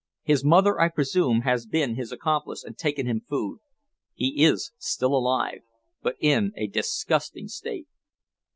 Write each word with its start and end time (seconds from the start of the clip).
His 0.23 0.43
mother, 0.43 0.79
I 0.81 0.89
presume, 0.89 1.41
has 1.41 1.67
been 1.67 1.93
his 1.93 2.11
accomplice 2.11 2.63
and 2.63 2.75
taken 2.75 3.05
him 3.05 3.21
food. 3.29 3.59
He 4.15 4.43
is 4.43 4.71
still 4.79 5.13
alive 5.15 5.59
but 6.01 6.15
in 6.19 6.53
a 6.57 6.65
disgusting 6.65 7.47
state." 7.47 7.87